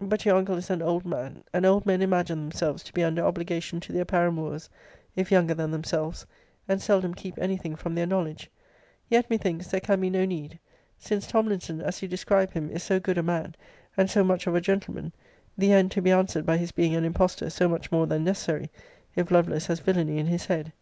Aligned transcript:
But 0.00 0.24
your 0.26 0.34
uncle 0.34 0.56
is 0.56 0.68
an 0.68 0.80
* 0.80 0.80
See 0.80 0.84
Letter 0.84 0.94
XX. 0.96 0.96
of 0.96 1.02
this 1.04 1.12
volume. 1.12 1.18
But 1.20 1.30
your 1.30 1.30
uncle 1.30 1.42
is 1.44 1.44
an 1.44 1.44
old 1.44 1.44
man;* 1.44 1.44
and 1.52 1.66
old 1.66 1.86
men 1.86 2.02
imagine 2.02 2.38
themselves 2.40 2.82
to 2.82 2.92
be 2.92 3.04
under 3.04 3.24
obligation 3.24 3.78
to 3.78 3.92
their 3.92 4.04
paramours, 4.04 4.68
if 5.14 5.30
younger 5.30 5.54
than 5.54 5.70
themselves, 5.70 6.26
and 6.66 6.82
seldom 6.82 7.14
keep 7.14 7.38
any 7.38 7.56
thing 7.56 7.76
from 7.76 7.94
their 7.94 8.08
knowledge. 8.08 8.50
Yet, 9.08 9.30
methinks, 9.30 9.68
there 9.68 9.78
can 9.78 10.00
be 10.00 10.10
no 10.10 10.24
need; 10.24 10.58
since 10.98 11.28
Tomlinson, 11.28 11.80
as 11.80 12.02
you 12.02 12.08
describe 12.08 12.50
him, 12.50 12.68
is 12.72 12.82
so 12.82 12.98
good 12.98 13.16
a 13.16 13.22
man, 13.22 13.54
and 13.96 14.10
so 14.10 14.24
much 14.24 14.48
of 14.48 14.56
a 14.56 14.60
gentleman; 14.60 15.12
the 15.56 15.72
end 15.72 15.92
to 15.92 16.02
be 16.02 16.10
answered 16.10 16.44
by 16.44 16.56
his 16.56 16.72
being 16.72 16.96
an 16.96 17.04
impostor 17.04 17.48
so 17.48 17.68
much 17.68 17.92
more 17.92 18.08
than 18.08 18.24
necessary, 18.24 18.68
if 19.14 19.30
Lovelace 19.30 19.68
has 19.68 19.78
villany 19.78 20.18
in 20.18 20.26
his 20.26 20.46
head. 20.46 20.72